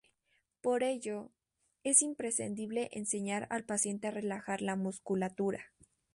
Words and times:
Por 0.61 0.81
ello, 0.81 1.29
es 1.83 2.01
imprescindible 2.01 2.89
enseñar 2.91 3.45
al 3.51 3.65
paciente 3.65 4.07
a 4.07 4.11
relajar 4.11 4.63
la 4.63 4.75
musculatura. 4.75 5.73